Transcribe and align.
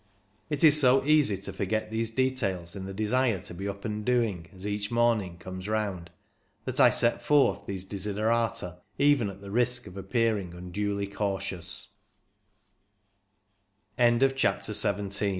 It 0.49 0.63
is 0.63 0.79
so 0.81 1.05
easy 1.05 1.37
to 1.37 1.53
forget 1.53 1.91
these 1.91 2.09
details 2.09 2.75
in 2.75 2.85
the 2.85 2.91
desire 2.95 3.39
to 3.41 3.53
be 3.53 3.67
up 3.67 3.85
and 3.85 4.03
doing 4.03 4.47
as 4.51 4.65
each 4.65 4.89
morning 4.89 5.37
comes 5.37 5.69
round, 5.69 6.09
that 6.65 6.79
I 6.79 6.89
set 6.89 7.21
forth 7.23 7.67
these 7.67 7.83
desiderata 7.83 8.79
even 8.97 9.29
at 9.29 9.41
the 9.41 9.51
risk 9.51 9.85
of 9.85 9.97
appearing 9.97 10.55
unduly 10.55 11.05
cauti 11.05 11.61